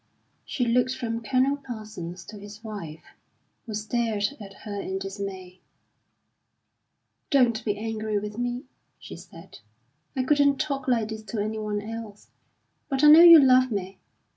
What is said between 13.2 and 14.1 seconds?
you love me.